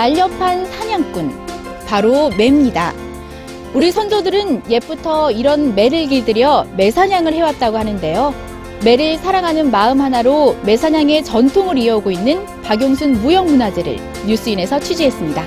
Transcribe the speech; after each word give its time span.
날렵한 0.00 0.64
사냥꾼, 0.64 1.30
바로 1.86 2.30
매입니다. 2.30 2.94
우리 3.74 3.92
선조들은 3.92 4.70
옛부터 4.70 5.30
이런 5.30 5.74
매를 5.74 6.06
길들여 6.06 6.68
매사냥을 6.74 7.34
해왔다고 7.34 7.76
하는데요. 7.76 8.32
매를 8.82 9.18
사랑하는 9.18 9.70
마음 9.70 10.00
하나로 10.00 10.56
매사냥의 10.62 11.22
전통을 11.24 11.76
이어오고 11.76 12.12
있는 12.12 12.46
박용순 12.62 13.20
무형문화재를 13.20 13.98
뉴스인에서 14.26 14.80
취재했습니다. 14.80 15.44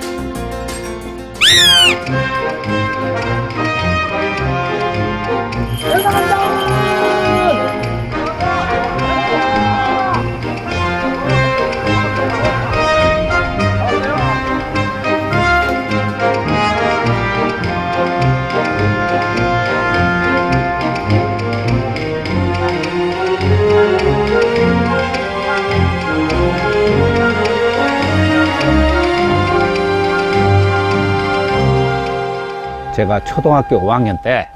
제가 32.94 33.20
초등학교 33.24 33.80
5학년 33.80 34.20
때 34.22 34.48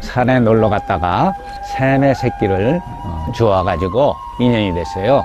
산에 0.00 0.40
놀러 0.40 0.68
갔다가 0.68 1.34
새매 1.76 2.12
새끼를 2.14 2.80
어, 3.04 3.26
주워 3.34 3.62
가지고 3.64 4.14
인연이 4.40 4.74
됐어요. 4.74 5.24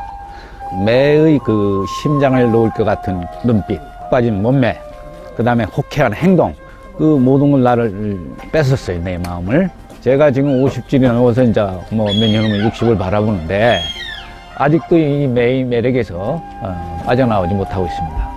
매의 0.85 1.39
그 1.39 1.83
심장을 2.01 2.51
놓을 2.51 2.69
것 2.71 2.83
같은 2.83 3.25
눈빛, 3.43 3.79
빠진 4.11 4.41
몸매, 4.41 4.79
그 5.35 5.43
다음에 5.43 5.63
호쾌한 5.65 6.13
행동, 6.13 6.53
그 6.97 7.03
모든 7.03 7.51
걸 7.51 7.63
나를 7.63 8.19
뺏었어요, 8.51 9.01
내 9.03 9.17
마음을. 9.17 9.69
제가 10.01 10.31
지금 10.31 10.63
50줄이 10.63 11.01
넘어서 11.11 11.43
이제 11.43 11.59
뭐 11.91 12.07
몇 12.13 12.31
년 12.31 12.45
후면 12.45 12.69
60을 12.71 12.97
바라보는데 12.97 13.79
아직도 14.55 14.97
이 14.97 15.27
매의 15.27 15.63
매력에서 15.63 16.15
어, 16.61 17.03
빠져나오지 17.05 17.53
못하고 17.53 17.85
있습니다. 17.85 18.28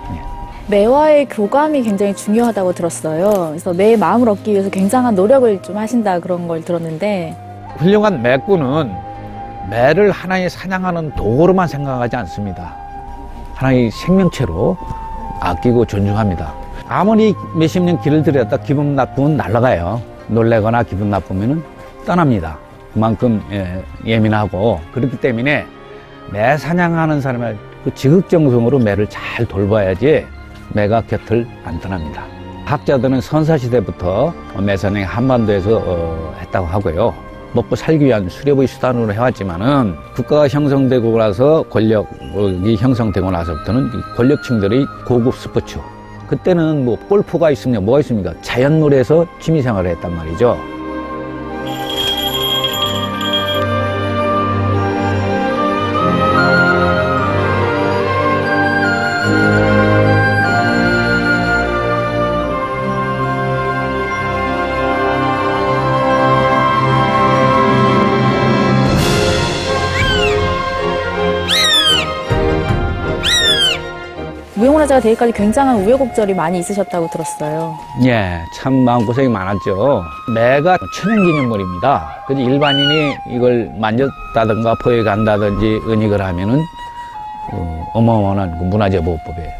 예. 0.65 0.69
매와의 0.69 1.25
교감이 1.29 1.83
굉장히 1.83 2.15
중요하다고 2.15 2.73
들었어요. 2.73 3.49
그래서 3.49 3.73
매의 3.73 3.97
마음을 3.97 4.29
얻기 4.29 4.51
위해서 4.51 4.69
굉장한 4.69 5.15
노력을 5.15 5.61
좀 5.61 5.77
하신다 5.77 6.19
그런 6.19 6.47
걸 6.47 6.63
들었는데 6.63 7.35
훌륭한 7.77 8.21
매꾼은 8.21 8.91
매를 9.69 10.11
하나의 10.11 10.49
사냥하는 10.49 11.11
도구로만 11.15 11.67
생각하지 11.67 12.15
않습니다. 12.17 12.75
하나의 13.55 13.91
생명체로 13.91 14.77
아끼고 15.39 15.85
존중합니다. 15.85 16.53
아무리 16.87 17.33
몇십 17.55 17.83
년 17.83 17.99
길을 18.01 18.23
들였다 18.23 18.57
기분 18.57 18.95
나쁘면 18.95 19.37
날아가요. 19.37 20.01
놀래거나 20.27 20.83
기분 20.83 21.09
나쁘면 21.09 21.63
떠납니다. 22.05 22.57
그만큼 22.93 23.41
예, 23.51 23.83
예민하고 24.05 24.79
그렇기 24.93 25.19
때문에 25.19 25.65
매 26.31 26.57
사냥하는 26.57 27.21
사람의 27.21 27.57
그 27.83 27.93
지극정성으로 27.93 28.79
매를 28.79 29.07
잘 29.07 29.45
돌봐야지 29.45 30.25
매가 30.73 31.01
곁을 31.01 31.47
안 31.63 31.79
떠납니다. 31.79 32.25
학자들은 32.65 33.21
선사시대부터 33.21 34.33
매사냥이 34.59 35.05
한반도에서 35.05 35.81
어, 35.85 36.35
했다고 36.39 36.65
하고요. 36.65 37.13
먹고 37.53 37.75
살기 37.75 38.05
위한 38.05 38.27
수렵의 38.27 38.67
수단으로 38.67 39.13
해왔지만은 39.13 39.95
국가가 40.15 40.47
형성되고 40.47 41.17
나서 41.17 41.63
권력이 41.69 42.75
형성되고 42.77 43.29
나서부터는 43.29 43.87
이 43.87 44.15
권력층들의 44.15 44.85
고급 45.05 45.35
스포츠. 45.35 45.77
그때는 46.27 46.83
뭐 46.83 46.97
골프가 46.97 47.51
있으면 47.51 47.85
뭐가 47.85 47.99
있습니까? 47.99 48.33
자연놀이에서 48.41 49.27
취미생활을 49.39 49.91
했단 49.91 50.15
말이죠. 50.15 50.57
무형문화재가 74.83 74.99
되기까지 74.99 75.31
굉장한 75.33 75.81
우여곡절이 75.81 76.33
많이 76.33 76.59
있으셨다고 76.59 77.09
들었어요. 77.11 77.75
예, 78.05 78.39
참 78.55 78.73
마음고생이 78.73 79.27
많았죠. 79.27 80.03
매가 80.33 80.77
천연기념물입니다. 80.95 82.23
그래서 82.27 82.49
일반인이 82.49 83.15
이걸 83.31 83.71
만졌다든가 83.77 84.75
포획한다든지 84.83 85.81
은닉을 85.87 86.21
하면은 86.21 86.61
어, 87.51 87.91
어마어마한 87.93 88.57
그 88.59 88.63
문화재보호법에 88.65 89.57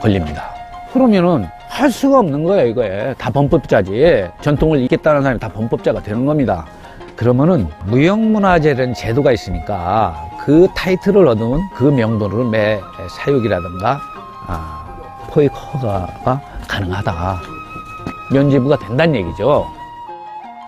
걸립니다. 0.00 0.50
그러면은 0.92 1.46
할 1.68 1.90
수가 1.90 2.20
없는 2.20 2.44
거예요, 2.44 2.68
이거에. 2.68 3.14
다 3.18 3.30
범법자지. 3.30 4.28
전통을 4.40 4.80
잇겠다는 4.82 5.22
사람이 5.22 5.40
다 5.40 5.48
범법자가 5.48 6.02
되는 6.02 6.24
겁니다. 6.24 6.64
그러면은 7.16 7.68
무형문화재라는 7.86 8.94
제도가 8.94 9.32
있으니까 9.32 10.28
그 10.44 10.68
타이틀을 10.74 11.26
얻으면 11.28 11.60
그 11.74 11.84
명분으로 11.84 12.44
매 12.48 12.80
사육이라든가 13.10 14.00
아, 14.46 14.84
포획 15.30 15.52
허가가 15.54 16.40
가능하다. 16.68 17.40
면제부가 18.32 18.76
된다는 18.78 19.16
얘기죠. 19.16 19.66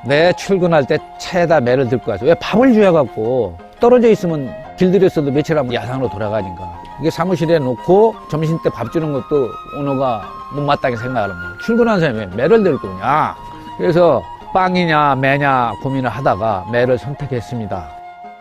내 0.07 0.33
출근할 0.35 0.87
때 0.87 0.99
차에다 1.19 1.61
매를 1.61 1.89
들고 1.89 2.05
가서 2.07 2.27
왜 2.27 2.35
밥을 2.35 2.73
주워갖고 2.75 3.59
떨어져 3.81 4.09
있으면 4.11 4.53
길들였어도 4.79 5.31
며칠 5.33 5.59
하면 5.59 5.73
야산으로 5.75 6.09
돌아가니까 6.11 6.81
이게 7.01 7.11
사무실에 7.11 7.59
놓고 7.59 8.15
점심 8.31 8.59
때 8.63 8.71
밥 8.71 8.91
주는 8.93 9.13
것도 9.13 9.49
오너가 9.79 10.23
못마땅히 10.55 10.97
생각하는 10.97 11.35
거예요. 11.35 11.59
출근하는 11.59 12.01
사람이 12.01 12.19
왜 12.21 12.27
매를 12.27 12.63
들고 12.63 12.87
오냐. 12.89 13.35
그래서 13.79 14.23
빵이냐 14.55 15.17
매냐 15.17 15.73
고민을 15.83 16.09
하다가 16.09 16.67
매를 16.71 16.97
선택했습니다. 16.99 17.89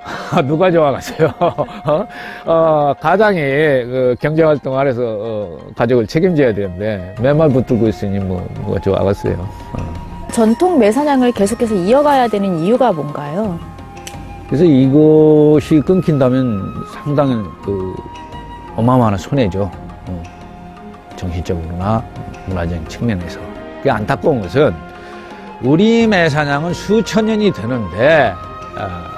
누가 0.45 0.69
좋아하겠어요? 0.71 1.33
어? 1.39 2.07
어, 2.45 2.93
가장이 2.99 3.39
그 3.39 4.15
경제활동을 4.19 4.87
해서 4.87 5.01
어, 5.03 5.57
가족을 5.75 6.07
책임져야 6.07 6.53
되는데 6.53 7.15
매만 7.19 7.51
붙들고 7.51 7.87
있으니 7.87 8.19
뭐 8.19 8.47
누가 8.55 8.79
좋아하겠어요? 8.79 9.35
어. 9.73 9.93
전통 10.31 10.77
매사냥을 10.77 11.31
계속해서 11.31 11.75
이어가야 11.75 12.27
되는 12.27 12.59
이유가 12.59 12.91
뭔가요? 12.91 13.57
그래서 14.47 14.63
이것이 14.63 15.81
끊긴다면 15.81 16.85
상당히 16.93 17.35
그 17.63 17.95
어마어마한 18.75 19.17
손해죠. 19.17 19.71
어, 20.07 20.23
정신적으로나 21.15 22.03
문화적인 22.47 22.87
측면에서. 22.87 23.39
그 23.81 23.91
안타까운 23.91 24.41
것은 24.41 24.73
우리 25.61 26.05
매사냥은 26.05 26.73
수천 26.73 27.25
년이 27.25 27.51
되는데 27.51 28.33
아, 28.77 29.14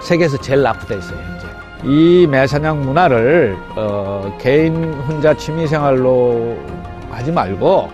세계에서 0.00 0.36
제일 0.38 0.62
낙후돼 0.62 0.96
있어요 0.98 1.18
현재. 1.18 1.46
이 1.84 2.26
매사냥 2.26 2.80
문화를 2.82 3.56
어, 3.76 4.36
개인 4.40 4.94
혼자 4.94 5.34
취미생활로 5.34 6.56
하지 7.10 7.30
말고 7.32 7.90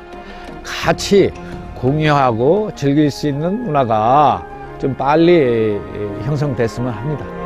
같이 0.64 1.30
공유하고 1.74 2.70
즐길 2.74 3.10
수 3.10 3.28
있는 3.28 3.64
문화가 3.64 4.46
좀 4.78 4.94
빨리 4.94 5.78
형성됐으면 6.24 6.92
합니다. 6.92 7.41